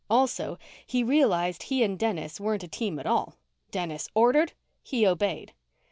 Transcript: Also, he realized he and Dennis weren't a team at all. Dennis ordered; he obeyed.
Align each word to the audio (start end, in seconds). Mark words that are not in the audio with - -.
Also, 0.09 0.57
he 0.83 1.03
realized 1.03 1.61
he 1.61 1.83
and 1.83 1.99
Dennis 1.99 2.39
weren't 2.39 2.63
a 2.63 2.67
team 2.67 2.97
at 2.97 3.05
all. 3.05 3.35
Dennis 3.69 4.09
ordered; 4.15 4.53
he 4.81 5.05
obeyed. 5.05 5.53